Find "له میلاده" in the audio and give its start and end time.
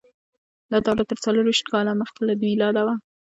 2.27-2.81